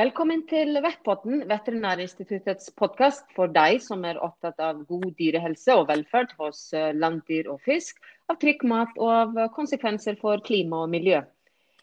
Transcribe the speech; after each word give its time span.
Velkommen 0.00 0.46
til 0.48 0.78
Vettpotten, 0.80 1.42
Veterinærinstituttets 1.50 2.70
podkast 2.78 3.26
for 3.36 3.50
deg 3.52 3.82
som 3.84 4.04
er 4.08 4.20
opptatt 4.24 4.62
av 4.64 4.78
god 4.88 5.10
dyrehelse 5.18 5.74
og 5.76 5.90
velferd 5.90 6.30
hos 6.38 6.60
eh, 6.72 6.94
landdyr 6.96 7.50
og 7.52 7.58
fisk, 7.66 7.98
av 8.32 8.38
trygg 8.40 8.62
mat 8.70 8.94
og 8.96 9.10
av 9.12 9.34
konsekvenser 9.52 10.16
for 10.22 10.40
klima 10.46 10.86
og 10.86 10.92
miljø. 10.94 11.18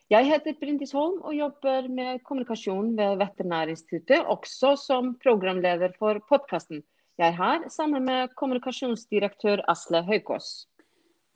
Jeg 0.09 0.29
heter 0.31 0.55
Brindis 0.57 0.95
Holm 0.97 1.19
og 1.19 1.35
jobber 1.37 1.91
med 1.99 2.23
kommunikasjon 2.25 2.95
ved 2.97 3.19
Veterinærinstituttet, 3.21 4.25
også 4.25 4.73
som 4.81 5.11
programleder 5.21 5.93
for 5.99 6.17
podkasten. 6.31 6.81
Jeg 7.21 7.35
er 7.35 7.37
her 7.37 7.67
sammen 7.75 8.07
med 8.07 8.33
kommunikasjonsdirektør 8.39 9.61
Asle 9.75 10.01
Høykås. 10.09 10.55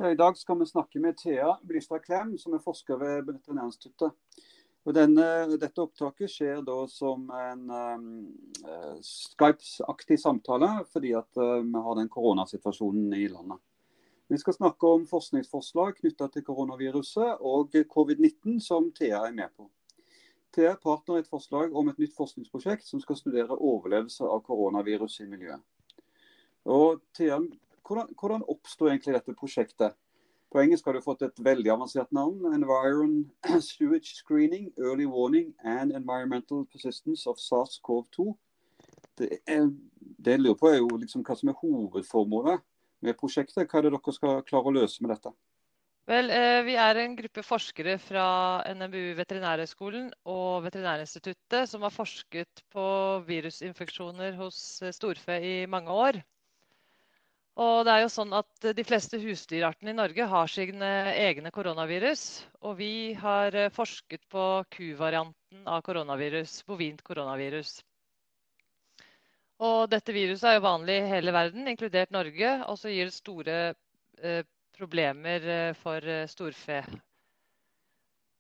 I 0.02 0.18
dag 0.18 0.40
skal 0.40 0.58
vi 0.64 0.72
snakke 0.72 1.04
med 1.04 1.22
Thea 1.22 1.60
Blystad 1.62 2.02
Klem, 2.08 2.34
som 2.42 2.58
er 2.58 2.66
forsker 2.66 2.98
ved 2.98 3.30
Veterinærinstituttet. 3.30 4.18
Og 4.82 4.96
denne, 4.98 5.26
dette 5.62 5.84
opptaket 5.84 6.32
skjer 6.32 6.64
da 6.66 6.78
som 6.90 7.28
en 7.38 7.68
um, 7.70 8.06
Skype-aktig 9.06 10.18
samtale, 10.18 10.72
fordi 10.90 11.12
at 11.18 11.38
uh, 11.38 11.60
vi 11.62 11.84
har 11.86 12.00
den 12.00 12.10
koronasituasjonen 12.10 13.14
i 13.14 13.28
landet. 13.30 13.62
Vi 14.32 14.40
skal 14.42 14.56
snakke 14.56 14.88
om 14.88 15.04
forskningsforslag 15.06 15.98
knytta 16.00 16.30
til 16.32 16.46
koronaviruset 16.48 17.44
og 17.46 17.76
covid-19, 17.92 18.58
som 18.64 18.88
Thea 18.96 19.26
er 19.28 19.36
med 19.36 19.52
på. 19.54 19.68
Thea 20.56 20.74
er 20.74 20.80
partner 20.82 21.20
i 21.20 21.24
et 21.26 21.30
forslag 21.30 21.76
om 21.78 21.92
et 21.92 22.00
nytt 22.00 22.16
forskningsprosjekt 22.16 22.88
som 22.88 23.04
skal 23.04 23.20
studere 23.20 23.58
overlevelse 23.58 24.24
av 24.24 24.42
koronavirus 24.48 25.20
i 25.22 25.28
miljøet. 25.30 25.62
Og 26.64 27.04
Thea, 27.18 27.38
hvordan, 27.84 28.16
hvordan 28.16 28.48
oppsto 28.50 28.88
egentlig 28.90 29.18
dette 29.18 29.36
prosjektet? 29.38 30.00
På 30.52 30.60
engelsk 30.60 30.86
har 30.86 30.98
du 30.98 31.02
fått 31.04 31.22
et 31.24 31.38
veldig 31.40 31.72
avansert 31.72 32.10
navn. 32.12 32.44
Environ 32.52 33.14
Sewage 33.70 34.18
Screening, 34.18 34.72
Early 34.78 35.06
Warning 35.08 35.54
and 35.64 35.96
Environmental 35.96 36.66
Persistence 36.72 37.30
of 37.30 37.40
SARS-CoV-2. 37.40 38.34
Det, 39.18 39.30
det 39.46 40.36
jeg 40.36 40.42
lurer 40.42 40.60
på 40.60 40.72
er 40.72 40.82
jo 40.82 40.90
liksom 41.00 41.24
hva 41.24 41.38
som 41.40 41.52
er 41.52 41.60
hovedformålet 41.62 42.66
med 43.06 43.18
prosjektet. 43.20 43.64
Hva 43.64 43.80
er 43.80 43.88
det 43.88 43.94
dere 43.96 44.16
skal 44.18 44.44
klare 44.48 44.72
å 44.72 44.76
løse 44.76 45.04
med 45.04 45.16
dette? 45.16 45.32
Vel, 46.12 46.32
eh, 46.34 46.60
Vi 46.68 46.76
er 46.76 47.00
en 47.00 47.16
gruppe 47.16 47.44
forskere 47.46 47.96
fra 48.02 48.26
NMBU 48.74 49.16
Veterinærhøgskolen 49.22 50.12
og 50.26 50.66
Veterinærinstituttet 50.66 51.70
som 51.70 51.86
har 51.86 51.94
forsket 51.96 52.64
på 52.74 52.86
virusinfeksjoner 53.28 54.36
hos 54.36 54.82
eh, 54.82 54.92
storfe 54.92 55.40
i 55.40 55.56
mange 55.72 55.96
år. 55.96 56.20
Og 57.60 57.84
det 57.84 57.92
er 57.94 58.04
jo 58.06 58.12
sånn 58.14 58.32
at 58.38 58.68
De 58.78 58.84
fleste 58.88 59.20
husdyrartene 59.20 59.92
i 59.92 59.98
Norge 59.98 60.28
har 60.34 60.52
sine 60.52 60.92
egne 61.20 61.52
koronavirus. 61.52 62.24
Og 62.64 62.78
vi 62.80 63.14
har 63.20 63.56
eh, 63.56 63.72
forsket 63.74 64.24
på 64.32 64.46
kuvarianten 64.72 65.68
av 65.68 65.82
koronavirus, 65.84 66.62
bovint 66.70 67.04
koronavirus. 67.04 67.82
Og 69.62 69.86
dette 69.92 70.16
viruset 70.16 70.48
er 70.50 70.58
jo 70.58 70.66
vanlig 70.66 70.96
i 70.98 71.10
hele 71.12 71.34
verden, 71.36 71.68
inkludert 71.70 72.14
Norge. 72.16 72.56
Og 72.72 72.80
så 72.82 72.90
gir 72.90 73.12
det 73.12 73.18
store 73.20 73.58
eh, 74.24 74.44
problemer 74.78 75.46
eh, 75.46 75.74
for 75.78 76.02
eh, 76.08 76.28
storfe. 76.32 76.82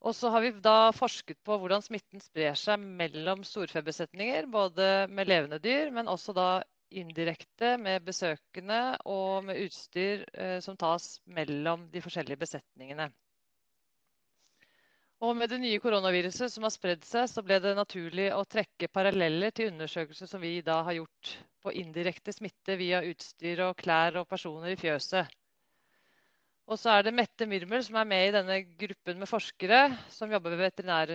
Og 0.01 0.15
så 0.17 0.31
har 0.33 0.41
vi 0.41 0.55
da 0.65 0.89
forsket 0.97 1.37
på 1.45 1.59
hvordan 1.61 1.83
smitten 1.85 2.23
sprer 2.23 2.55
seg 2.57 2.81
mellom 2.81 3.43
storfebesetninger, 3.45 4.47
både 4.49 4.87
med 5.13 5.29
levende 5.29 5.59
dyr, 5.61 5.91
men 5.93 6.09
også 6.09 6.33
da 6.33 6.47
indirekte 6.91 7.75
med 7.81 8.03
besøkende 8.05 8.97
og 9.09 9.45
med 9.47 9.59
utstyr 9.65 10.25
eh, 10.33 10.59
som 10.63 10.77
tas 10.79 11.17
mellom 11.25 11.87
de 11.93 12.03
forskjellige 12.03 12.41
besetningene. 12.43 13.09
Og 15.21 15.35
med 15.37 15.51
det 15.53 15.59
nye 15.61 15.79
koronaviruset 15.81 16.49
som 16.49 16.65
har 16.65 16.73
spredd 16.73 17.03
seg, 17.05 17.27
så 17.29 17.43
ble 17.45 17.59
det 17.61 17.75
naturlig 17.77 18.31
å 18.33 18.41
trekke 18.49 18.89
paralleller 18.89 19.53
til 19.53 19.69
undersøkelser 19.69 20.29
som 20.29 20.41
vi 20.41 20.55
da 20.65 20.79
har 20.87 20.97
gjort 20.97 21.35
på 21.61 21.73
indirekte 21.77 22.33
smitte 22.33 22.77
via 22.79 23.03
utstyr 23.05 23.61
og 23.67 23.77
klær 23.77 24.17
og 24.23 24.25
personer 24.31 24.73
i 24.73 24.79
fjøset. 24.81 25.29
Og 26.71 26.79
så 26.79 26.95
er 26.95 27.05
det 27.05 27.13
Mette 27.13 27.45
Myrmel 27.45 27.83
som 27.85 27.99
er 28.01 28.09
med 28.09 28.27
i 28.29 28.33
denne 28.33 28.57
gruppen 28.81 29.21
med 29.21 29.29
forskere 29.29 29.83
som 30.09 30.31
jobber 30.33 30.55
ved 30.55 30.65
veterinær 30.65 31.13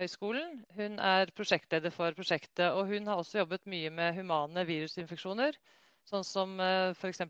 Høgskolen. 0.00 0.56
Hun 0.74 0.96
er 0.98 1.30
prosjektleder 1.38 1.92
for 1.94 2.14
prosjektet, 2.18 2.66
og 2.74 2.88
hun 2.90 3.06
har 3.06 3.20
også 3.20 3.38
jobbet 3.44 3.66
mye 3.70 3.92
med 3.94 4.16
humane 4.16 4.64
virusinfeksjoner. 4.66 5.54
Sånn 6.10 6.24
som 6.26 6.58
eh, 6.60 6.90
f.eks. 6.98 7.22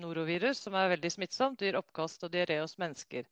norovirus, 0.00 0.60
som 0.62 0.76
er 0.78 0.92
veldig 0.94 1.10
smittsomt, 1.10 1.64
gir 1.64 1.76
oppkast 1.80 2.22
og 2.22 2.30
diaré 2.32 2.60
hos 2.60 2.78
mennesker. 2.78 3.26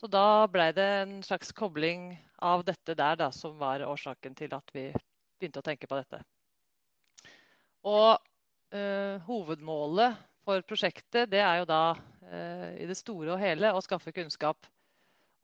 Så 0.00 0.08
da 0.08 0.48
ble 0.48 0.70
det 0.72 0.86
en 1.02 1.18
slags 1.26 1.52
kobling 1.52 2.14
av 2.40 2.64
dette 2.64 2.96
der 2.96 3.18
da, 3.20 3.28
som 3.36 3.58
var 3.60 3.84
årsaken 3.84 4.34
til 4.38 4.54
at 4.56 4.72
vi 4.72 4.88
begynte 5.36 5.60
å 5.60 5.66
tenke 5.66 5.90
på 5.90 5.98
dette. 6.00 6.22
Og 7.84 8.16
øh, 8.72 9.20
hovedmålet 9.28 10.16
for 10.46 10.64
prosjektet 10.66 11.28
det 11.30 11.42
er 11.44 11.60
jo 11.60 11.68
da 11.68 11.82
øh, 11.92 12.70
i 12.80 12.88
det 12.88 12.96
store 12.98 13.34
og 13.36 13.42
hele 13.42 13.74
å 13.76 13.84
skaffe 13.84 14.14
kunnskap 14.16 14.66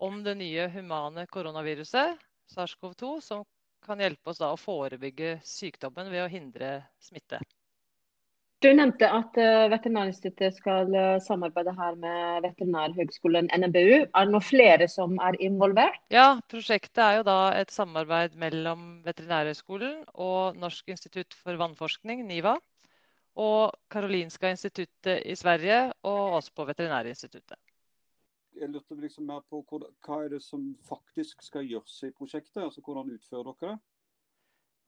om 0.01 0.23
det 0.25 0.39
nye 0.41 0.71
humane 0.73 1.27
koronaviruset 1.29 2.17
SARS-CoV-2, 2.55 3.13
som 3.25 3.47
kan 3.85 4.01
hjelpe 4.03 4.33
oss 4.33 4.41
da 4.43 4.51
å 4.53 4.59
forebygge 4.61 5.39
sykdommen 5.47 6.11
ved 6.13 6.25
å 6.25 6.33
hindre 6.33 6.73
smitte. 7.03 7.41
Du 8.59 8.67
nevnte 8.75 9.07
at 9.07 9.37
uh, 9.39 9.69
Veterinærinstituttet 9.71 10.57
skal 10.57 10.89
uh, 10.91 11.21
samarbeide 11.23 11.71
her 11.79 11.95
med 12.03 12.41
Veterinærhøgskolen 12.43 13.53
NMBU. 13.55 14.01
Er 14.03 14.27
det 14.27 14.33
noen 14.33 14.43
flere 14.43 14.89
som 14.91 15.15
er 15.23 15.39
involvert? 15.47 16.01
Ja, 16.11 16.41
prosjektet 16.51 16.99
er 17.05 17.21
jo 17.21 17.29
da 17.29 17.39
et 17.55 17.71
samarbeid 17.71 18.35
mellom 18.41 18.89
Veterinærhøgskolen 19.07 20.03
og 20.19 20.59
Norsk 20.59 20.91
institutt 20.91 21.39
for 21.39 21.61
vannforskning, 21.61 22.27
NIVA, 22.27 22.57
og 23.39 23.79
Karolinska 23.95 24.51
instituttet 24.51 25.23
i 25.23 25.39
Sverige 25.39 25.85
og 26.03 26.41
oss 26.41 26.51
på 26.51 26.67
Veterinærinstituttet 26.67 27.63
jeg 28.57 28.71
lurte 28.73 28.97
liksom 28.99 29.27
mer 29.29 29.45
på 29.51 29.61
hva, 29.69 29.81
hva 30.07 30.23
er 30.25 30.33
det 30.35 30.43
som 30.45 30.71
faktisk 30.89 31.43
skal 31.47 31.67
gjøres 31.69 31.97
i 32.09 32.13
prosjektet? 32.17 32.63
altså 32.63 32.83
Hvordan 32.85 33.13
utfører 33.15 33.53
dere 33.53 33.73
det? 33.75 33.79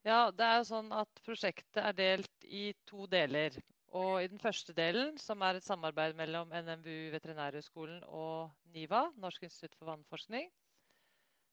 Ja, 0.07 0.31
det 0.33 0.47
er 0.47 0.55
jo 0.57 0.69
sånn 0.71 0.89
at 0.97 1.21
Prosjektet 1.21 1.77
er 1.83 1.93
delt 1.93 2.47
i 2.47 2.71
to 2.89 3.05
deler. 3.09 3.53
Og 3.91 4.23
I 4.23 4.29
den 4.31 4.39
første 4.41 4.73
delen, 4.73 5.17
som 5.19 5.43
er 5.45 5.59
et 5.59 5.67
samarbeid 5.67 6.15
mellom 6.17 6.49
NMBU 6.49 7.11
Veterinærhøgskolen 7.13 8.05
og 8.07 8.53
NIVA, 8.73 9.09
Norsk 9.19 9.43
institutt 9.45 9.75
for 9.77 9.91
vannforskning, 9.91 10.47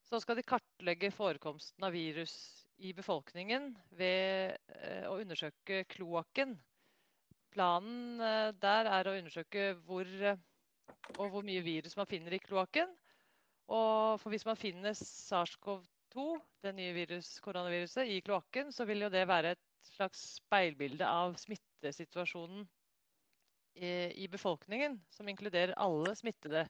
så 0.08 0.20
skal 0.22 0.38
de 0.38 0.46
kartlegge 0.46 1.10
forekomsten 1.12 1.84
av 1.84 1.92
virus 1.92 2.32
i 2.78 2.94
befolkningen 2.96 3.72
ved 3.98 4.54
eh, 4.78 5.04
å 5.10 5.18
undersøke 5.18 5.82
kloakken. 5.90 6.54
Planen 7.52 8.22
eh, 8.22 8.52
der 8.62 8.88
er 8.94 9.10
å 9.10 9.16
undersøke 9.18 9.72
hvor 9.84 10.08
og 11.18 11.30
hvor 11.32 11.44
mye 11.46 11.62
virus 11.64 11.96
man 11.98 12.08
finner 12.10 12.34
i 12.36 12.42
kloakken. 12.42 12.90
Og 13.68 14.18
for 14.22 14.32
hvis 14.32 14.46
man 14.48 14.56
finner 14.56 14.96
SARS-CoV-2, 14.96 16.26
det 16.64 16.74
nye 16.74 16.94
virus, 16.96 17.34
koronaviruset, 17.44 18.08
i 18.08 18.20
kloakken, 18.24 18.72
så 18.72 18.86
vil 18.88 19.04
jo 19.04 19.10
det 19.12 19.26
være 19.28 19.52
et 19.56 19.64
slags 19.92 20.22
speilbilde 20.38 21.06
av 21.06 21.36
smittesituasjonen 21.40 22.64
i, 23.76 23.90
i 24.24 24.26
befolkningen, 24.32 24.98
som 25.12 25.28
inkluderer 25.28 25.76
alle 25.76 26.14
smittede. 26.18 26.64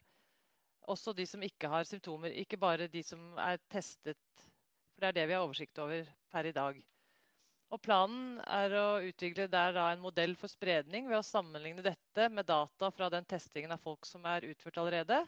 Også 0.89 1.13
de 1.13 1.27
som 1.29 1.43
ikke 1.45 1.71
har 1.71 1.87
symptomer, 1.89 2.35
ikke 2.35 2.59
bare 2.61 2.89
de 2.91 3.03
som 3.05 3.21
er 3.39 3.61
testet. 3.71 4.19
For 4.95 5.05
det 5.05 5.09
er 5.13 5.19
det 5.21 5.27
vi 5.29 5.37
har 5.37 5.47
oversikt 5.47 5.79
over 5.85 6.09
per 6.33 6.49
i 6.49 6.55
dag. 6.57 6.81
Og 7.69 7.81
Planen 7.85 8.39
er 8.49 8.73
å 8.81 8.87
utvikle 9.05 9.45
der 9.53 9.77
en 9.83 10.01
modell 10.01 10.33
for 10.41 10.49
spredning 10.49 11.09
ved 11.11 11.19
å 11.19 11.27
sammenligne 11.27 11.85
dette 11.85 12.29
med 12.33 12.49
data 12.49 12.89
fra 12.95 13.11
den 13.13 13.27
testingen 13.29 13.75
av 13.75 13.83
folk 13.85 14.09
som 14.09 14.25
er 14.25 14.47
utført 14.49 14.81
allerede. 14.81 15.21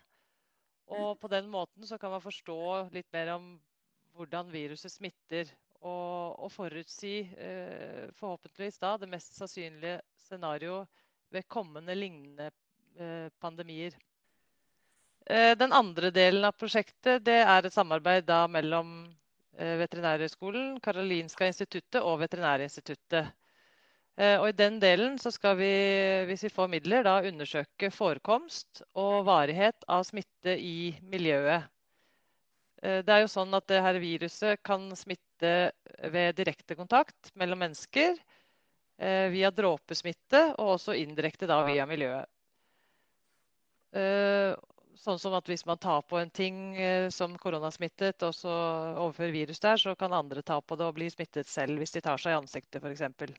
Og 0.90 1.18
På 1.20 1.28
den 1.28 1.50
måten 1.52 1.86
så 1.86 1.98
kan 2.00 2.10
man 2.14 2.24
forstå 2.24 2.88
litt 2.94 3.10
mer 3.12 3.34
om 3.36 3.52
hvordan 4.16 4.48
viruset 4.52 4.92
smitter. 4.92 5.52
Og, 5.80 6.36
og 6.44 6.50
forutsi 6.52 7.22
eh, 7.40 8.08
forhåpentligvis 8.18 8.80
da 8.82 8.96
det 9.00 9.08
mest 9.08 9.36
sannsynlige 9.38 10.00
scenario 10.26 10.82
ved 11.32 11.46
kommende 11.48 11.94
lignende 11.96 12.50
eh, 13.00 13.30
pandemier. 13.40 13.96
Eh, 15.24 15.54
den 15.56 15.72
andre 15.72 16.10
delen 16.12 16.44
av 16.44 16.52
prosjektet 16.58 17.24
det 17.24 17.38
er 17.40 17.64
et 17.64 17.72
samarbeid 17.72 18.28
da 18.28 18.42
mellom 18.50 19.06
Veterinærhøgskolen, 19.60 20.78
Karolinska 20.80 21.46
instituttet 21.50 22.00
og 22.00 22.20
Veterinærinstituttet. 22.22 23.28
Eh, 24.20 24.36
og 24.40 24.48
I 24.50 24.56
den 24.56 24.78
delen 24.82 25.18
skal 25.20 25.56
vi, 25.56 25.72
hvis 26.28 26.44
vi 26.44 26.52
får 26.52 26.70
midler, 26.72 27.04
da 27.06 27.20
undersøke 27.24 27.90
forekomst 27.94 28.82
og 28.98 29.24
varighet 29.28 29.86
av 29.88 30.04
smitte 30.08 30.56
i 30.56 30.90
miljøet. 31.12 31.68
Eh, 32.82 33.00
det 33.06 33.14
er 33.14 33.24
jo 33.24 33.32
sånn 33.32 33.54
at 33.56 33.68
det 33.70 33.80
her 33.84 34.00
viruset 34.02 34.60
kan 34.66 34.90
smitte 34.98 35.54
ved 36.12 36.36
direkte 36.36 36.76
kontakt 36.76 37.32
mellom 37.34 37.64
mennesker, 37.66 38.18
via 39.00 39.48
dråpesmitte 39.48 40.42
og 40.60 40.74
også 40.74 40.92
indirekte 41.00 41.46
da 41.48 41.62
via 41.64 41.86
miljøet. 41.88 42.28
Sånn 45.00 45.18
som 45.20 45.34
at 45.36 45.48
hvis 45.48 45.64
man 45.68 45.78
tar 45.80 46.02
på 46.08 46.18
en 46.20 46.30
ting 46.30 46.76
eh, 46.76 47.08
som 47.14 47.36
koronasmittet, 47.40 48.22
og 48.26 48.34
så 48.36 48.52
overfører 49.06 49.32
virus 49.34 49.62
der, 49.62 49.80
så 49.80 49.94
kan 49.98 50.12
andre 50.16 50.42
ta 50.42 50.60
på 50.60 50.76
det 50.76 50.88
og 50.88 50.98
bli 50.98 51.08
smittet 51.12 51.48
selv 51.48 51.80
hvis 51.80 51.96
de 51.96 52.02
tar 52.04 52.20
seg 52.20 52.34
i 52.34 52.40
ansiktet 52.40 52.84
f.eks. 52.84 53.32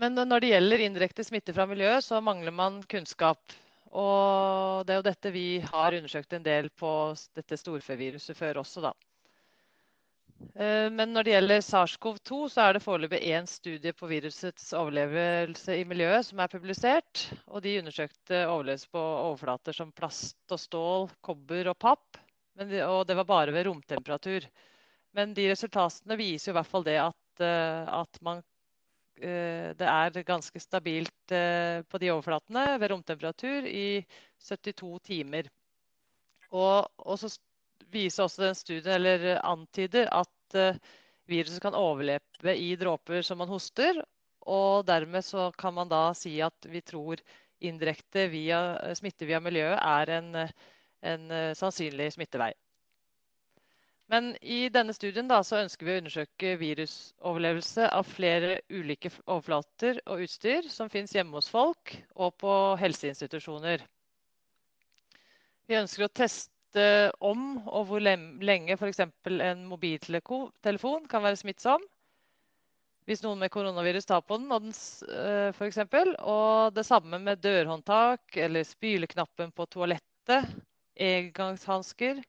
Men 0.00 0.16
når 0.16 0.42
det 0.42 0.52
gjelder 0.52 0.84
indirekte 0.84 1.24
smitte 1.24 1.54
fra 1.56 1.64
miljøet, 1.68 2.04
så 2.04 2.20
mangler 2.20 2.52
man 2.52 2.82
kunnskap. 2.88 3.56
Og 3.96 4.84
det 4.84 4.92
er 4.92 4.98
jo 5.00 5.06
dette 5.06 5.32
vi 5.32 5.46
har 5.64 5.96
undersøkt 5.96 6.34
en 6.36 6.44
del 6.44 6.68
på 6.76 6.90
dette 7.36 7.56
storfeviruset 7.56 8.36
før 8.36 8.60
også, 8.60 8.82
da. 8.84 8.92
Eh, 10.56 10.90
men 10.92 11.12
når 11.12 11.26
det 11.26 11.32
gjelder 11.34 11.62
SARS-CoV-2, 11.64 12.38
så 12.52 12.64
er 12.64 12.76
det 12.76 12.84
foreløpig 12.84 13.20
én 13.28 13.48
studie 13.48 13.92
på 13.96 14.08
virusets 14.10 14.70
overlevelse 14.76 15.76
i 15.80 15.84
miljøet 15.88 16.28
som 16.28 16.40
er 16.40 16.52
publisert. 16.52 17.26
Og 17.46 17.64
de 17.64 17.76
undersøkte 17.80 18.42
overlevelse 18.48 18.90
på 18.92 19.02
overflater 19.02 19.76
som 19.76 19.92
plast 19.96 20.56
og 20.56 20.60
stål, 20.60 21.08
kobber 21.24 21.72
og 21.72 21.78
papp. 21.80 22.20
De, 22.56 22.80
og 22.84 23.04
det 23.08 23.18
var 23.18 23.28
bare 23.28 23.52
ved 23.52 23.68
romtemperatur. 23.68 24.48
Men 25.16 25.32
de 25.36 25.48
resultatene 25.50 26.18
viser 26.20 26.52
i 26.52 26.56
hvert 26.56 26.70
fall 26.70 26.84
det 26.86 26.98
at, 27.04 27.44
eh, 27.44 27.96
at 28.00 28.20
man, 28.24 28.40
eh, 29.20 29.72
det 29.76 29.92
er 29.92 30.24
ganske 30.24 30.60
stabilt 30.60 31.12
på 31.26 31.98
de 31.98 32.10
overflatene 32.12 32.76
ved 32.78 32.92
romtemperatur 32.92 33.64
i 33.66 34.04
72 34.38 35.00
timer. 35.08 35.48
Og, 36.54 36.86
og 37.02 37.18
så 37.18 37.28
viser 37.92 38.26
også 38.26 38.46
den 38.46 38.58
studien, 38.58 38.92
eller 38.96 39.40
antyder, 39.46 40.10
at 40.12 40.58
uh, 40.58 40.78
viruset 41.30 41.62
kan 41.62 41.76
overleve 41.78 42.54
i 42.56 42.74
dråper 42.78 43.24
som 43.26 43.42
man 43.42 43.50
hoster. 43.50 44.02
Og 44.46 44.86
dermed 44.86 45.24
så 45.26 45.50
kan 45.58 45.74
man 45.74 45.90
da 45.90 46.10
si 46.14 46.36
at 46.44 46.68
vi 46.70 46.82
tror 46.86 47.22
indirekte 47.66 48.28
via, 48.30 48.60
smitte 48.94 49.26
via 49.26 49.40
miljøet 49.42 49.80
er 49.80 50.14
en, 50.20 50.30
en 51.02 51.26
uh, 51.32 51.50
sannsynlig 51.58 52.12
smittevei. 52.14 52.52
Men 54.06 54.36
i 54.40 54.68
denne 54.70 54.94
studien 54.94 55.26
da, 55.26 55.40
så 55.42 55.58
ønsker 55.64 55.86
vi 55.86 55.94
å 55.96 56.00
undersøke 56.00 56.52
virusoverlevelse 56.60 57.88
av 57.90 58.06
flere 58.06 58.60
ulike 58.70 59.10
overflater 59.24 59.98
og 60.06 60.22
utstyr 60.28 60.68
som 60.70 60.90
finnes 60.92 61.14
hjemme 61.16 61.34
hos 61.34 61.50
folk 61.50 61.96
og 62.14 62.36
på 62.38 62.52
helseinstitusjoner. 62.78 63.82
Vi 65.66 65.74
ønsker 65.80 66.06
å 66.06 66.12
teste 66.14 66.54
vite 66.76 67.12
om 67.24 67.58
og 67.66 67.86
hvor 67.88 68.02
lenge 68.02 68.76
f.eks. 68.76 69.00
en 69.00 69.66
mobiltelefon 69.68 71.06
kan 71.08 71.22
være 71.22 71.36
smittsom. 71.40 71.82
Hvis 73.06 73.22
noen 73.22 73.38
med 73.38 73.52
koronavirus 73.54 74.06
tar 74.06 74.24
på 74.26 74.36
den, 74.36 74.50
og 74.50 74.64
den 74.64 74.74
eh, 74.74 75.52
f.eks. 75.54 75.78
Og 76.26 76.74
det 76.74 76.86
samme 76.86 77.18
med 77.22 77.38
dørhåndtak 77.38 78.36
eller 78.36 78.66
spyleknappen 78.66 79.52
på 79.52 79.66
toalettet, 79.70 80.50
engangshansker 80.96 82.20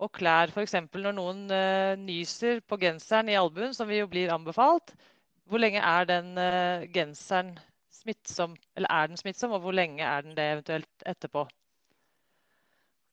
og 0.00 0.12
klær. 0.16 0.48
F.eks. 0.48 0.74
når 0.94 1.12
noen 1.12 1.44
uh, 1.52 1.92
nyser 1.98 2.62
på 2.64 2.78
genseren 2.80 3.28
i 3.28 3.36
albuen, 3.36 3.74
som 3.74 3.88
vi 3.90 4.00
jo 4.00 4.08
blir 4.08 4.32
anbefalt. 4.32 4.94
Hvor 5.48 5.60
lenge 5.60 5.82
er 5.82 6.08
den 6.08 6.34
genseren 6.92 7.54
smittsom, 7.92 8.56
eller 8.76 8.88
er 8.92 9.08
den 9.08 9.20
smittsom, 9.20 9.52
og 9.56 9.64
hvor 9.64 9.76
lenge 9.76 10.04
er 10.04 10.24
den 10.24 10.36
det 10.36 10.50
eventuelt 10.54 11.08
etterpå? 11.08 11.48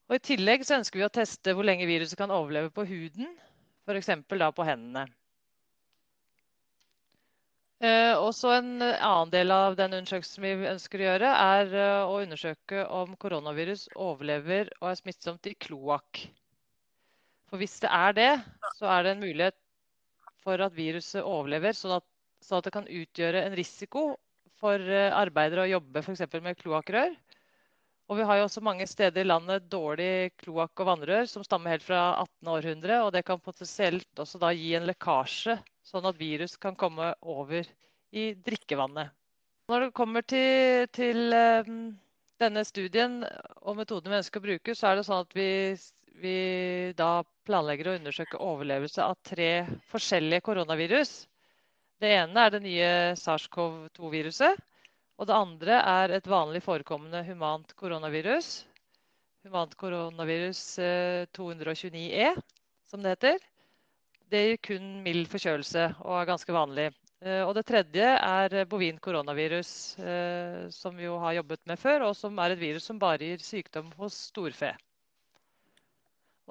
Og 0.06 0.18
I 0.20 0.22
tillegg 0.22 0.66
så 0.66 0.78
ønsker 0.78 1.02
vi 1.02 1.06
å 1.08 1.14
teste 1.14 1.54
hvor 1.58 1.66
lenge 1.66 1.88
viruset 1.90 2.18
kan 2.20 2.34
overleve 2.34 2.70
på 2.74 2.86
huden, 2.86 3.32
f.eks. 3.86 4.12
på 4.30 4.68
hendene. 4.68 5.08
Eh, 7.84 8.14
også 8.16 8.54
En 8.56 8.70
annen 8.82 9.32
del 9.34 9.52
av 9.52 9.76
den 9.76 9.98
undersøkelsen 9.98 10.46
vi 10.46 10.70
ønsker 10.70 11.02
å 11.02 11.08
gjøre, 11.10 11.32
er 11.58 11.74
eh, 11.76 12.08
å 12.08 12.22
undersøke 12.24 12.86
om 12.88 13.18
koronavirus 13.20 13.90
overlever 14.00 14.70
og 14.80 14.92
er 14.92 15.00
smittsomt 15.02 15.50
i 15.50 15.58
kloakk. 15.60 16.22
For 17.50 17.62
hvis 17.62 17.76
det 17.84 17.92
er 17.92 18.16
det, 18.16 18.32
så 18.78 18.88
er 18.94 19.04
det 19.04 19.16
en 19.16 19.26
mulighet 19.26 19.58
for 20.46 20.62
at 20.62 20.78
viruset 20.78 21.26
overlever, 21.26 21.76
sånn 21.76 21.98
at, 21.98 22.08
så 22.46 22.60
at 22.62 22.70
det 22.70 22.74
kan 22.78 22.88
utgjøre 22.88 23.44
en 23.44 23.58
risiko 23.58 24.06
for 24.62 24.80
eh, 24.80 25.12
arbeidere 25.14 25.66
å 25.66 25.74
jobbe 25.76 26.06
f.eks. 26.06 26.26
med 26.46 26.62
kloakkrør. 26.62 27.12
Og 28.06 28.20
vi 28.20 28.26
har 28.30 28.38
jo 28.38 28.46
også 28.46 28.62
mange 28.62 28.86
steder 28.86 29.24
i 29.24 29.28
landet 29.28 29.66
dårlig 29.72 30.36
kloakk 30.38 30.84
og 30.84 30.90
vannrør 30.92 31.26
som 31.30 31.46
stammer 31.46 31.74
helt 31.74 31.86
fra 31.88 32.02
18. 32.22 32.52
århundre. 32.54 33.00
Og 33.02 33.12
det 33.16 33.24
kan 33.26 33.42
potensielt 33.42 34.22
også 34.22 34.42
da 34.42 34.52
gi 34.54 34.76
en 34.78 34.86
lekkasje, 34.86 35.58
sånn 35.86 36.06
at 36.06 36.20
virus 36.20 36.54
kan 36.62 36.78
komme 36.78 37.14
over 37.26 37.66
i 38.14 38.28
drikkevannet. 38.46 39.10
Når 39.72 39.88
det 39.88 39.96
kommer 39.98 40.22
til, 40.22 40.86
til 40.94 41.34
um, 41.34 41.80
denne 42.42 42.62
studien 42.68 43.24
og 43.66 43.80
metodene 43.80 44.14
vi 44.14 44.20
ønsker 44.22 44.42
å 44.42 44.46
bruke, 44.46 44.76
så 44.78 44.92
er 44.92 45.00
det 45.00 45.08
sånn 45.08 45.26
at 45.26 45.34
vi, 45.34 45.50
vi 46.22 46.38
da 47.00 47.24
planlegger 47.50 47.90
å 47.90 47.98
undersøke 47.98 48.42
overlevelse 48.42 49.02
av 49.02 49.18
tre 49.26 49.50
forskjellige 49.90 50.46
koronavirus. 50.46 51.16
Det 51.98 52.14
ene 52.20 52.46
er 52.46 52.54
det 52.54 52.62
nye 52.68 52.94
SARS-CoV-2-viruset. 53.18 54.62
Og 55.16 55.30
det 55.30 55.36
andre 55.36 55.76
er 55.80 56.12
et 56.18 56.26
vanlig 56.28 56.60
forekommende 56.66 57.22
humant 57.24 57.70
koronavirus. 57.80 58.66
Humant 59.48 59.76
koronavirus 59.80 60.62
229E, 61.38 62.32
eh, 62.34 62.42
som 62.90 63.04
det 63.04 63.14
heter. 63.16 63.46
Det 64.32 64.42
gir 64.42 64.60
kun 64.68 64.90
mild 65.06 65.30
forkjølelse 65.32 65.86
og 66.02 66.18
er 66.20 66.28
ganske 66.32 66.56
vanlig. 66.56 66.90
Eh, 67.24 67.44
og 67.46 67.54
det 67.56 67.64
tredje 67.70 68.10
er 68.18 68.58
bovin 68.68 69.00
koronavirus, 69.00 69.72
eh, 70.04 70.68
som 70.76 70.98
vi 71.00 71.08
jo 71.08 71.16
har 71.24 71.38
jobbet 71.40 71.64
med 71.70 71.80
før, 71.80 72.10
og 72.10 72.18
som 72.20 72.36
er 72.44 72.52
et 72.52 72.64
virus 72.66 72.90
som 72.92 73.00
bare 73.00 73.24
gir 73.24 73.40
sykdom 73.40 73.94
hos 74.02 74.18
storfe. 74.34 74.74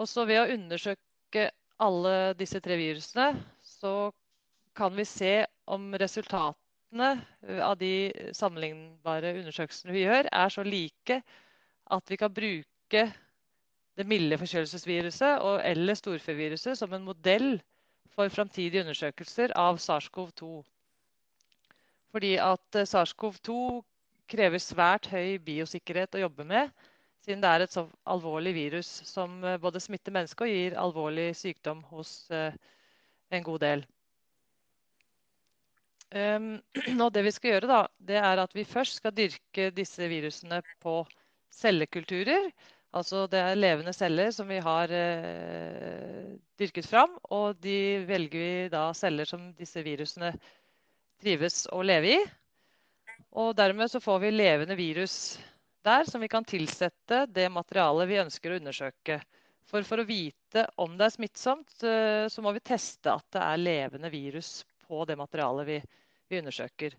Også 0.01 0.25
ved 0.25 0.41
å 0.41 0.49
undersøke 0.57 1.51
alle 1.85 2.17
disse 2.39 2.65
tre 2.65 2.81
virusene, 2.81 3.35
så 3.61 4.11
kan 4.75 4.97
vi 4.97 5.05
se 5.05 5.35
om 5.69 5.93
resultatet 6.01 6.64
resultatene 6.95 7.25
eh, 7.49 7.61
av 7.65 7.77
de 7.79 8.13
sammenlignbare 8.33 9.35
undersøkelsene 9.41 9.93
vi 9.93 10.05
gjør, 10.05 10.29
er 10.31 10.49
så 10.49 10.63
like 10.63 11.23
at 11.91 12.11
vi 12.11 12.17
kan 12.17 12.33
bruke 12.33 13.13
det 13.95 14.07
milde 14.07 14.39
forkjølelsesviruset 14.39 15.41
og, 15.41 15.61
eller 15.65 15.95
storfeviruset 15.95 16.79
som 16.79 16.93
en 16.93 17.05
modell 17.05 17.61
for 18.15 18.29
framtidige 18.29 18.83
undersøkelser 18.83 19.53
av 19.57 19.79
SARS-CoV-2. 19.79 20.63
Fordi 22.13 22.37
at 22.39 22.79
eh, 22.79 22.87
SARS-CoV-2 22.87 23.83
krever 24.31 24.59
svært 24.59 25.07
høy 25.11 25.39
biosikkerhet 25.39 26.15
å 26.15 26.25
jobbe 26.25 26.45
med, 26.45 26.71
siden 27.25 27.43
det 27.43 27.49
er 27.51 27.65
et 27.65 27.73
så 27.73 27.87
alvorlig 28.07 28.55
virus 28.55 28.89
som 29.09 29.43
eh, 29.45 29.59
både 29.59 29.83
smitter 29.83 30.15
mennesker 30.15 30.47
og 30.47 30.55
gir 30.55 30.79
alvorlig 30.81 31.33
sykdom 31.37 31.83
hos 31.91 32.31
en 32.31 33.43
god 33.43 33.61
del. 33.61 33.85
Um, 36.15 36.61
og 37.03 37.09
det 37.11 37.25
vi 37.27 37.31
skal 37.35 37.51
gjøre, 37.51 37.67
da, 37.67 37.79
det 37.99 38.21
er 38.21 38.39
at 38.39 38.53
vi 38.55 38.63
først 38.69 39.01
skal 39.01 39.15
dyrke 39.17 39.73
disse 39.75 40.07
virusene 40.07 40.61
på 40.85 41.01
cellekulturer. 41.51 42.53
Altså 42.95 43.25
det 43.31 43.41
er 43.43 43.59
levende 43.59 43.93
celler 43.97 44.31
som 44.35 44.47
vi 44.47 44.61
har 44.63 44.93
eh, 44.95 46.35
dyrket 46.61 46.87
fram. 46.87 47.17
Og 47.35 47.59
de 47.63 48.05
velger 48.07 48.39
vi 48.39 48.69
da 48.71 48.87
celler 48.95 49.27
som 49.27 49.49
disse 49.59 49.83
virusene 49.83 50.31
trives 51.23 51.65
å 51.75 51.83
leve 51.83 52.13
i. 52.15 52.21
Og 53.35 53.51
dermed 53.59 53.91
så 53.91 54.03
får 54.03 54.21
vi 54.23 54.35
levende 54.37 54.79
virus 54.79 55.17
der 55.85 56.07
som 56.09 56.23
vi 56.23 56.31
kan 56.31 56.47
tilsette 56.47 57.25
det 57.35 57.49
materialet 57.53 58.09
vi 58.09 58.21
ønsker 58.23 58.55
å 58.55 58.61
undersøke. 58.61 59.19
For, 59.67 59.83
for 59.83 60.01
å 60.01 60.07
vite 60.07 60.69
om 60.79 60.95
det 60.95 61.09
er 61.09 61.17
smittsomt, 61.17 61.75
eh, 61.83 62.29
så 62.31 62.45
må 62.45 62.55
vi 62.55 62.63
teste 62.63 63.11
at 63.11 63.27
det 63.35 63.43
er 63.43 63.65
levende 63.65 64.13
virus 64.13 64.61
på 64.87 65.05
det 65.09 65.17
materialet 65.21 65.69
vi, 65.69 65.81
vi 66.31 66.41
undersøker. 66.41 66.97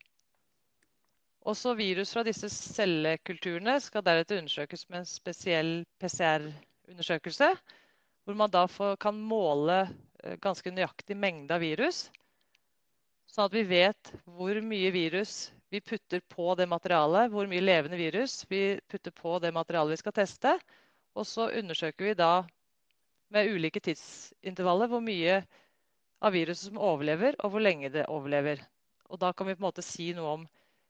Også 1.45 1.75
virus 1.77 2.13
fra 2.15 2.23
disse 2.25 2.49
cellekulturene 2.49 3.77
skal 3.83 4.03
deretter 4.05 4.41
undersøkes 4.41 4.87
med 4.89 5.03
en 5.03 5.09
spesiell 5.09 5.73
PCR-undersøkelse, 6.01 7.51
hvor 8.25 8.37
man 8.39 8.53
da 8.53 8.65
får, 8.65 8.95
kan 8.97 9.19
måle 9.21 9.83
eh, 9.85 10.39
ganske 10.41 10.73
nøyaktig 10.73 11.17
mengde 11.17 11.53
av 11.53 11.61
virus, 11.61 12.07
sånn 13.29 13.45
at 13.45 13.53
vi 13.53 13.65
vet 13.69 14.13
hvor 14.25 14.57
mye 14.65 14.89
virus 14.95 15.51
vi 15.69 15.83
putter 15.85 16.23
på 16.33 16.55
det 16.57 16.65
materialet, 16.71 17.29
hvor 17.29 17.45
mye 17.51 17.61
levende 17.61 17.99
virus 17.99 18.39
vi 18.49 18.79
putter 18.89 19.13
på 19.13 19.37
det 19.43 19.53
materialet 19.53 19.97
vi 19.97 20.01
skal 20.01 20.15
teste. 20.15 20.55
Og 21.15 21.27
så 21.27 21.49
undersøker 21.59 22.09
vi 22.09 22.17
da 22.17 22.45
med 23.33 23.49
ulike 23.51 23.81
tidsintervaller 23.83 24.89
hvor 24.91 25.03
mye 25.03 25.41
av 26.21 26.35
viruset 26.35 26.69
som 26.69 26.79
overlever, 26.81 27.35
og 27.43 27.53
hvor 27.53 27.63
lenge 27.63 27.91
det 27.93 28.07
overlever. 28.11 28.61
Og 29.09 29.19
da 29.21 29.31
kan 29.33 29.47
vi 29.47 29.55
på 29.55 29.63
en 29.63 29.67
måte 29.67 29.85
si 29.85 30.11
noe 30.17 30.37
om 30.39 30.45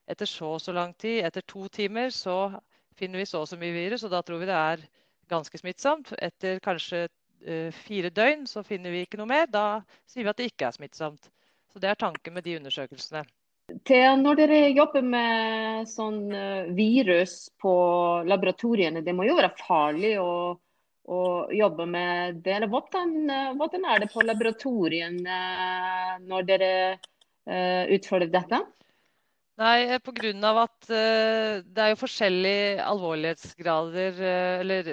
etter 0.10 0.30
så 0.30 0.56
og 0.56 0.62
så 0.62 0.74
lang 0.76 0.94
tid, 1.02 1.24
etter 1.26 1.44
to 1.50 1.66
timer, 1.74 2.12
så 2.14 2.54
finner 2.96 3.20
vi 3.22 3.28
så 3.30 3.42
og 3.44 3.50
så 3.50 3.58
mye 3.60 3.76
virus, 3.76 4.06
og 4.06 4.14
da 4.14 4.22
tror 4.24 4.44
vi 4.44 4.50
det 4.50 4.58
er 4.58 4.84
ganske 5.32 5.60
smittsomt. 5.60 6.14
Etter 6.22 6.62
kanskje 6.64 7.08
uh, 7.08 7.72
fire 7.86 8.12
døgn 8.14 8.46
så 8.50 8.64
finner 8.64 8.94
vi 8.94 9.06
ikke 9.06 9.20
noe 9.20 9.32
mer. 9.32 9.50
Da 9.52 9.82
sier 10.06 10.26
vi 10.26 10.32
at 10.32 10.40
det 10.40 10.52
ikke 10.52 10.70
er 10.70 10.78
smittsomt. 10.78 11.32
Så 11.74 11.82
det 11.82 11.90
er 11.92 12.00
tanken 12.00 12.38
med 12.38 12.46
de 12.46 12.56
undersøkelsene. 12.60 13.26
Thea, 13.84 14.14
når 14.16 14.38
dere 14.38 14.60
jobber 14.70 15.02
med 15.02 15.88
sånn 15.90 16.30
eh, 16.30 16.68
virus 16.78 17.50
på 17.58 17.74
laboratoriene, 18.30 19.02
det 19.02 19.16
må 19.18 19.26
jo 19.26 19.40
være 19.40 19.50
farlig 19.58 20.12
å, 20.22 20.54
å 21.06 21.48
jobbe 21.54 21.86
med 21.90 22.42
det? 22.46 22.56
Eller 22.58 22.72
hvordan, 22.72 23.14
eh, 23.30 23.52
hvordan 23.58 23.86
er 23.92 24.02
det 24.02 24.12
på 24.14 24.26
laboratoriene 24.26 25.40
når 26.26 26.48
dere 26.50 26.72
uh, 26.96 27.84
utfører 27.94 28.32
dette? 28.34 28.62
Nei, 29.62 30.00
pga. 30.04 30.52
at 30.66 30.88
det 30.90 31.82
er 31.84 31.92
jo 31.94 32.00
forskjellige 32.02 32.84
alvorlighetsgrader 32.84 34.18
eller 34.60 34.90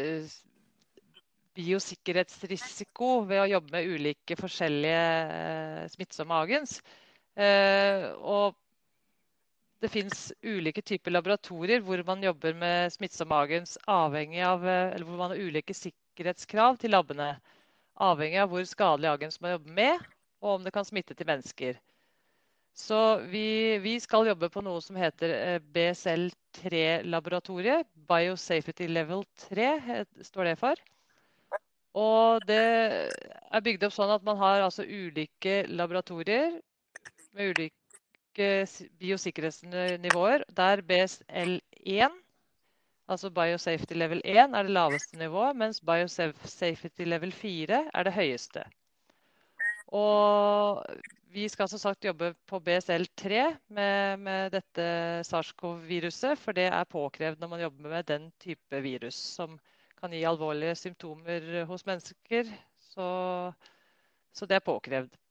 biosikkerhetsrisiko 1.59 3.25
ved 3.27 3.43
å 3.43 3.49
jobbe 3.57 3.75
med 3.75 3.89
ulike 3.91 4.37
forskjellige 4.39 5.89
smittsomme 5.97 6.39
agens. 6.45 6.77
og 8.23 8.55
det 9.83 9.91
finnes 9.91 10.29
ulike 10.47 10.83
typer 10.87 11.11
laboratorier 11.11 11.83
hvor 11.83 12.05
man 12.07 12.23
jobber 12.23 12.55
med 12.55 12.93
smittsomme 12.95 13.35
agens 13.35 13.75
avhengig 13.91 14.45
av 14.47 14.63
Eller 14.63 15.03
hvor 15.03 15.19
man 15.19 15.35
har 15.35 15.43
ulike 15.43 15.75
sikkerhetskrav 16.13 16.77
til 16.77 16.93
labbene. 16.93 17.41
Avhengig 17.97 18.37
av 18.43 18.51
hvor 18.53 18.65
skadelig 18.69 19.09
agens 19.09 19.41
man 19.41 19.53
jobber 19.57 19.73
med, 19.73 19.99
og 20.43 20.59
om 20.59 20.65
det 20.65 20.73
kan 20.73 20.85
smitte 20.85 21.15
til 21.17 21.27
mennesker. 21.27 21.79
Så 22.75 23.19
vi, 23.29 23.79
vi 23.85 24.01
skal 24.01 24.27
jobbe 24.27 24.49
på 24.49 24.61
noe 24.65 24.81
som 24.81 24.97
heter 24.97 25.29
eh, 25.35 25.61
BSL3-laboratoriet. 25.75 27.87
Biosafety 28.09 28.87
Level 28.89 29.25
3 29.49 30.05
står 30.25 30.45
det 30.49 30.59
for. 30.61 30.75
Og 31.93 32.41
det 32.49 32.57
er 32.57 33.65
bygd 33.65 33.85
opp 33.85 33.93
sånn 33.93 34.11
at 34.15 34.25
man 34.25 34.37
har 34.41 34.63
altså 34.65 34.83
ulike 34.89 35.67
laboratorier 35.69 36.57
med 37.37 37.53
ulike 37.53 38.49
biosikkerhetsnivåer, 39.01 40.45
der 40.57 40.81
BSL1, 40.89 42.13
altså 43.13 43.31
Biosafety 43.35 43.97
level 43.99 44.23
1, 44.25 44.39
er 44.43 44.63
det 44.67 44.75
laveste 44.75 45.19
nivået, 45.21 45.57
mens 45.57 45.81
Biosafety 45.81 47.07
level 47.09 47.33
4 47.33 47.85
er 47.95 48.09
det 48.09 48.15
høyeste. 48.17 48.65
Og 49.93 50.83
vi 51.33 51.47
skal 51.49 51.69
som 51.69 51.81
sagt 51.81 52.05
jobbe 52.05 52.33
på 52.49 52.61
BSL3 52.61 53.45
med, 53.73 54.17
med 54.21 54.53
dette 54.53 54.87
SARS-CoV-viruset, 55.29 56.39
for 56.41 56.57
det 56.57 56.69
er 56.69 56.89
påkrevd 56.89 57.41
når 57.41 57.53
man 57.53 57.65
jobber 57.65 57.89
med 57.95 58.09
den 58.09 58.31
type 58.41 58.83
virus 58.85 59.17
som 59.39 59.59
kan 60.01 60.13
gi 60.13 60.25
alvorlige 60.29 60.75
symptomer 60.77 61.65
hos 61.69 61.87
mennesker. 61.87 62.49
Så, 62.93 63.07
så 64.33 64.49
det 64.49 64.59
er 64.59 64.67
påkrevd. 64.67 65.22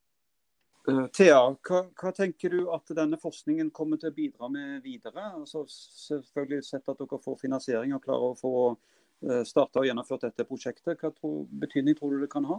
Uh, 0.89 1.05
Thea, 1.13 1.37
hva, 1.61 1.83
hva, 1.93 2.11
tenker 2.15 2.49
du 2.49 2.61
at 2.73 2.89
denne 2.97 3.17
forskningen 3.21 3.69
kommer 3.75 3.99
til 4.01 4.09
å 4.09 4.15
bidra 4.15 4.47
med 4.49 4.79
videre? 4.81 5.27
Altså, 5.37 5.61
selvfølgelig 5.69 6.65
sett 6.65 6.89
at 6.89 6.97
dere 6.97 7.19
får 7.21 7.37
finansiering 7.43 7.93
og 7.93 8.01
klarer 8.01 8.31
å 8.31 8.37
få 8.39 8.53
eh, 8.71 9.43
starta 9.45 9.83
og 9.83 9.85
gjennomført 9.85 10.25
dette 10.25 10.47
prosjektet. 10.49 10.97
Hva 10.97 11.11
tro, 11.13 11.43
betydning 11.61 11.97
tror 11.99 12.15
du 12.15 12.23
det 12.23 12.31
kan 12.33 12.47
ha? 12.49 12.57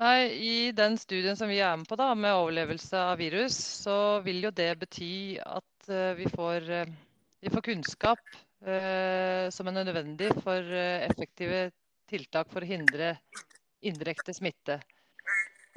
Nei, 0.00 0.20
I 0.32 0.54
den 0.72 0.96
studien 0.96 1.36
som 1.36 1.50
vi 1.52 1.58
er 1.60 1.76
med 1.76 1.90
på 1.90 1.98
da, 2.00 2.14
med 2.16 2.38
overlevelse 2.38 3.02
av 3.10 3.20
virus, 3.20 3.58
så 3.82 3.96
vil 4.24 4.40
jo 4.46 4.52
det 4.56 4.70
bety 4.80 5.12
at 5.44 5.90
uh, 5.92 6.14
vi, 6.16 6.30
får, 6.32 6.70
vi, 7.44 7.52
får, 7.52 7.66
kunnskap 7.68 8.38
som 8.60 9.68
er 9.70 9.72
nødvendig 9.72 10.26
for 10.44 10.66
effektive 11.00 11.70
tiltak 12.12 12.50
for 12.52 12.60
å 12.60 12.68
hindre 12.68 13.14
indirekte 13.88 14.34
smitte. 14.36 14.76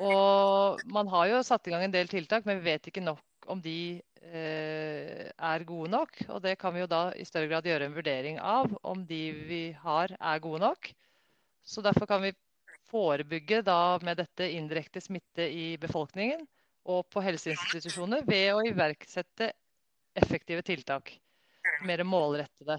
Og 0.01 0.81
man 0.89 1.09
har 1.11 1.29
jo 1.29 1.43
satt 1.45 1.67
i 1.67 1.73
gang 1.73 1.85
en 1.85 1.93
del 1.93 2.09
tiltak, 2.09 2.47
men 2.47 2.61
vi 2.61 2.71
vet 2.71 2.89
ikke 2.89 3.03
nok 3.03 3.21
om 3.51 3.59
de 3.61 3.99
eh, 4.23 5.27
er 5.29 5.65
gode 5.67 5.91
nok. 5.93 6.17
Og 6.33 6.41
det 6.43 6.55
kan 6.61 6.73
vi 6.73 6.83
jo 6.83 6.89
da 6.89 7.03
i 7.13 7.27
større 7.27 7.49
grad 7.51 7.67
gjøre 7.67 7.89
en 7.89 7.97
vurdering 7.97 8.39
av, 8.39 8.73
om 8.81 9.03
de 9.05 9.23
vi 9.49 9.63
har 9.83 10.15
er 10.17 10.41
gode 10.43 10.63
nok. 10.63 10.89
Så 11.63 11.83
derfor 11.85 12.09
kan 12.09 12.23
vi 12.23 12.33
forebygge 12.89 13.61
da 13.65 13.97
med 14.03 14.19
dette 14.21 14.49
indirekte 14.53 15.01
smitte 15.01 15.45
i 15.49 15.73
befolkningen 15.81 16.43
og 16.93 17.05
på 17.13 17.21
helseinstitusjoner 17.23 18.25
ved 18.27 18.49
å 18.53 18.63
iverksette 18.67 19.53
effektive 20.19 20.65
tiltak. 20.67 21.13
Mer 21.87 22.03
målrettede. 22.05 22.77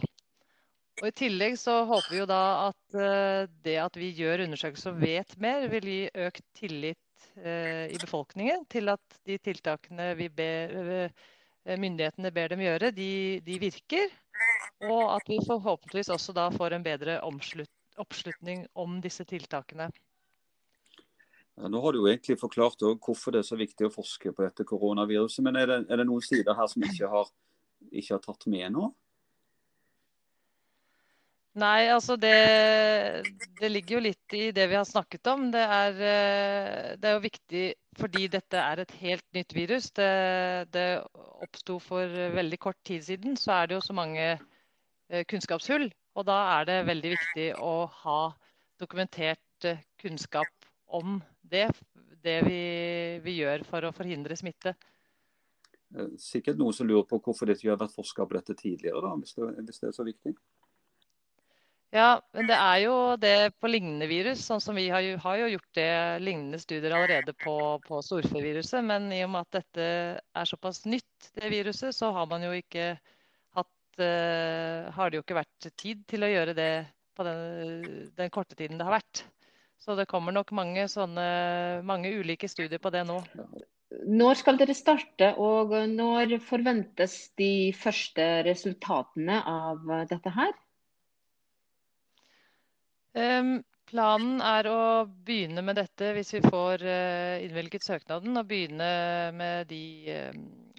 Og 1.00 1.08
I 1.08 1.14
tillegg 1.16 1.56
så 1.58 1.80
håper 1.88 2.12
vi 2.12 2.20
jo 2.20 2.26
da 2.30 2.42
at 2.68 2.98
eh, 3.00 3.46
det 3.64 3.78
at 3.82 3.96
vi 3.98 4.12
gjør 4.14 4.44
undersøkelser 4.44 4.92
og 4.92 5.00
vet 5.02 5.34
mer, 5.42 5.66
vil 5.72 5.88
gi 5.90 6.02
økt 6.26 6.44
tillit 6.54 7.00
i 7.38 7.98
befolkningen 8.00 8.64
til 8.70 8.90
at 8.92 9.18
de 9.26 9.38
tiltakene 9.42 10.12
vi 10.18 10.28
ber, 10.32 10.74
eh, 11.64 11.78
myndighetene 11.80 12.32
ber 12.34 12.52
dem 12.52 12.62
gjøre, 12.64 12.90
de, 12.94 13.40
de, 13.44 13.58
virker. 13.62 14.12
Og 14.84 15.14
at 15.14 15.28
vi 15.30 15.38
forhåpentligvis 15.46 16.12
også 16.12 16.34
da 16.36 16.48
får 16.52 16.76
en 16.76 16.84
bedre 16.84 17.20
oppslutning 17.24 18.66
om 18.74 18.98
disse 19.04 19.24
tiltakene. 19.28 19.88
Ja, 21.54 21.70
nå 21.70 21.80
har 21.84 21.94
du 21.94 22.00
jo 22.02 22.10
egentlig 22.10 22.36
forklart 22.40 22.82
hvorfor 22.82 23.34
det 23.34 23.44
er 23.44 23.46
så 23.46 23.58
viktig 23.58 23.86
å 23.86 23.94
forske 23.94 24.32
på 24.34 24.42
dette 24.42 24.66
koronaviruset. 24.66 25.44
Men 25.46 25.60
er 25.60 25.70
det, 25.70 25.80
er 25.86 26.00
det 26.02 26.08
noen 26.08 26.24
sider 26.24 26.56
her 26.58 26.70
som 26.70 26.82
ikke 26.82 27.10
har, 27.12 27.30
ikke 27.92 28.16
har 28.16 28.24
tatt 28.24 28.48
med 28.50 28.74
nå? 28.74 28.90
Nei, 31.54 31.86
altså 31.86 32.16
det, 32.18 32.34
det, 33.60 33.68
ligger 33.70 33.94
jo 33.94 34.04
litt 34.08 34.34
i 34.34 34.48
det 34.54 34.64
vi 34.72 34.74
har 34.74 34.86
snakket 34.88 35.28
om. 35.30 35.46
Det 35.54 35.62
er, 35.62 35.98
eh, 36.02 36.86
det 36.98 37.06
er 37.06 37.14
jo 37.14 37.22
viktig 37.22 37.66
fordi 37.94 38.26
dette 38.32 38.58
er 38.58 38.82
et 38.82 38.94
helt 38.98 39.26
nytt 39.36 39.54
virus. 39.54 39.86
Det, 39.94 40.08
det 40.74 40.86
oppsto 41.46 41.76
for 41.78 42.10
veldig 42.34 42.58
kort 42.58 42.80
tid 42.82 43.04
siden. 43.06 43.36
Så 43.38 43.52
er 43.54 43.70
det 43.70 43.76
jo 43.78 43.84
så 43.86 43.94
mange 43.94 44.24
eh, 44.32 45.22
kunnskapshull. 45.30 45.86
Og 46.18 46.26
da 46.26 46.40
er 46.56 46.66
det 46.72 46.80
veldig 46.88 47.12
viktig 47.14 47.46
å 47.62 47.86
ha 48.02 48.18
dokumentert 48.82 49.68
eh, 49.70 49.86
kunnskap 50.02 50.66
om 50.90 51.20
det. 51.38 51.68
Det 52.24 52.40
vi, 52.48 52.58
vi 53.22 53.36
gjør 53.36 53.62
for 53.68 53.86
å 53.86 53.94
forhindre 53.94 54.34
smitte. 54.40 54.74
Sikkert 56.18 56.58
noen 56.58 56.74
som 56.74 56.90
lurer 56.90 57.06
på 57.06 57.22
hvorfor 57.22 57.46
det 57.46 57.60
ikke 57.60 57.76
har 57.76 57.82
vært 57.84 57.94
forska 57.94 58.26
på 58.26 58.40
dette 58.40 58.58
tidligere, 58.58 59.04
da, 59.04 59.14
hvis 59.20 59.36
det, 59.36 59.50
hvis 59.68 59.82
det 59.84 59.90
er 59.92 59.94
så 59.94 60.06
viktig? 60.08 60.34
Ja, 61.94 62.18
men 62.34 62.48
det 62.50 62.56
er 62.58 62.78
jo 62.82 62.94
det 63.22 63.52
på 63.62 63.68
lignende 63.70 64.08
virus. 64.10 64.40
sånn 64.48 64.62
som 64.62 64.74
Vi 64.74 64.88
har 64.90 65.02
jo, 65.04 65.14
har 65.22 65.36
jo 65.38 65.50
gjort 65.52 65.76
det 65.78 65.90
lignende 66.26 66.58
studier 66.58 66.90
allerede 66.90 67.34
på, 67.38 67.54
på 67.84 68.00
storfeviruset. 68.02 68.82
Men 68.82 69.12
i 69.14 69.20
og 69.22 69.30
med 69.30 69.46
at 69.46 69.60
dette 69.60 69.84
er 70.18 70.48
såpass 70.50 70.82
nytt, 70.90 71.28
det 71.38 71.52
viruset, 71.52 71.94
så 71.94 72.10
har 72.16 72.26
man 72.26 72.42
jo 72.42 72.50
ikke 72.56 72.96
hatt 73.54 74.02
uh, 74.02 74.90
Har 74.96 75.10
det 75.10 75.20
jo 75.20 75.22
ikke 75.22 75.38
vært 75.38 75.68
tid 75.78 76.02
til 76.10 76.26
å 76.26 76.32
gjøre 76.32 76.56
det 76.58 76.72
på 77.14 77.28
den, 77.28 78.10
den, 78.18 78.34
korte 78.34 78.58
tiden 78.58 78.82
det 78.82 78.88
har 78.88 78.96
vært. 78.96 79.22
Så 79.78 79.94
det 79.94 80.08
kommer 80.10 80.34
nok 80.34 80.50
mange, 80.56 80.88
sånne, 80.90 81.28
mange 81.86 82.10
ulike 82.10 82.50
studier 82.50 82.82
på 82.82 82.90
det 82.90 83.04
nå. 83.06 83.20
Når 84.10 84.42
skal 84.42 84.58
dere 84.58 84.74
starte, 84.74 85.30
og 85.38 85.70
når 85.94 86.40
forventes 86.42 87.28
de 87.38 87.70
første 87.78 88.26
resultatene 88.50 89.38
av 89.46 89.86
dette 90.10 90.34
her? 90.34 90.56
Um, 93.14 93.60
planen 93.86 94.40
er 94.42 94.66
å 94.66 94.78
begynne 95.06 95.62
med 95.62 95.76
dette 95.78 96.08
hvis 96.16 96.32
vi 96.34 96.40
får 96.42 96.82
uh, 96.82 97.42
innvilget 97.44 97.86
søknaden. 97.86 98.34
Og 98.40 98.48
begynne 98.50 98.88
med 99.38 99.68
de 99.70 99.82
uh, 100.10 100.32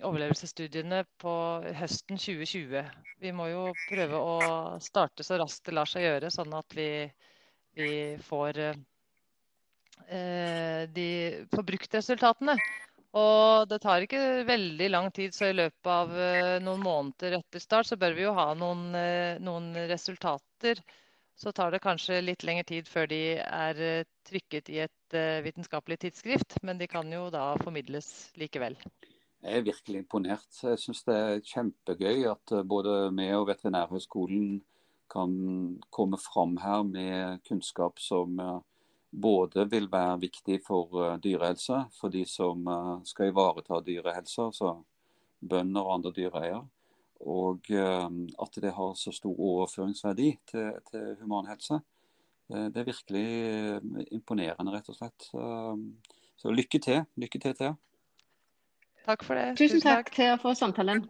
overlevelsesstudiene 0.04 1.06
på 1.22 1.36
høsten 1.80 2.20
2020. 2.20 2.82
Vi 3.24 3.32
må 3.36 3.48
jo 3.54 3.70
prøve 3.88 4.20
å 4.20 4.36
starte 4.84 5.24
så 5.24 5.40
raskt 5.40 5.70
det 5.70 5.78
lar 5.78 5.88
seg 5.90 6.04
gjøre, 6.04 6.34
sånn 6.34 6.52
at 6.58 6.76
vi, 6.76 6.90
vi 7.80 7.94
får, 8.28 8.60
uh, 10.12 10.82
de, 10.92 11.08
får 11.56 11.66
brukt 11.72 11.96
resultatene. 12.02 12.58
Og 13.16 13.70
det 13.72 13.80
tar 13.80 14.04
ikke 14.04 14.44
veldig 14.44 14.90
lang 14.92 15.08
tid, 15.16 15.32
så 15.32 15.48
i 15.48 15.56
løpet 15.56 15.88
av 15.88 16.10
noen 16.60 16.82
måneder 16.84 17.38
etter 17.38 17.64
start 17.64 17.88
så 17.88 17.96
bør 17.96 18.12
vi 18.18 18.26
jo 18.26 18.34
ha 18.36 18.50
noen, 18.60 18.90
noen 19.40 19.70
resultater 19.88 20.84
så 21.36 21.52
tar 21.52 21.72
det 21.72 21.84
kanskje 21.84 22.22
litt 22.24 22.46
lengre 22.48 22.64
tid 22.68 22.88
før 22.88 23.10
de 23.12 23.22
er 23.44 23.82
eh, 23.84 24.08
trykket 24.28 24.72
i 24.72 24.80
et 24.86 25.16
eh, 25.18 25.44
vitenskapelig 25.44 26.00
tidsskrift, 26.06 26.58
men 26.64 26.80
de 26.80 26.88
kan 26.88 27.10
jo 27.12 27.28
da 27.34 27.50
formidles 27.64 28.32
likevel. 28.40 28.78
Jeg 29.46 29.60
er 29.60 29.66
virkelig 29.66 30.00
imponert. 30.02 30.48
Jeg 30.64 30.80
syns 30.82 31.04
det 31.06 31.16
er 31.16 31.44
kjempegøy 31.44 32.24
at 32.32 32.56
eh, 32.56 32.64
både 32.64 32.96
vi 33.18 33.28
og 33.36 33.50
Veterinærhøgskolen 33.52 34.62
kan 35.12 35.36
komme 35.94 36.18
fram 36.18 36.56
her 36.58 36.82
med 36.88 37.44
kunnskap 37.46 38.00
som 38.02 38.40
både 39.14 39.68
vil 39.70 39.86
være 39.92 40.16
viktig 40.24 40.58
for 40.66 41.20
dyrehelse, 41.22 41.84
for 41.94 42.10
de 42.10 42.24
som 42.26 42.66
skal 43.06 43.30
ivareta 43.30 43.78
dyrehelse, 43.86 44.48
altså 44.50 44.72
bønder 45.46 45.86
og 45.86 45.94
andre 46.00 46.12
dyreeiere. 46.16 46.64
Og 47.26 47.72
eh, 47.74 48.10
at 48.44 48.62
det 48.62 48.74
har 48.76 48.94
så 49.00 49.14
stor 49.16 49.34
overføringsverdi 49.34 50.30
til, 50.52 50.72
til 50.92 51.16
humanhelse. 51.22 51.80
Eh, 52.52 52.68
det 52.70 52.82
er 52.82 52.90
virkelig 52.92 53.26
eh, 53.26 54.06
imponerende, 54.14 54.76
rett 54.76 54.92
og 54.94 55.00
slett. 55.00 55.30
Så 56.36 56.52
lykke 56.52 56.80
til. 56.84 57.02
Lykke 57.18 57.42
til, 57.42 57.58
Thea. 57.58 57.74
Takk 59.06 59.24
for 59.26 59.38
det. 59.38 59.56
Tusen 59.58 59.82
takk, 59.82 60.12
Thea, 60.14 60.36
for 60.42 60.58
samtalen. 60.58 61.06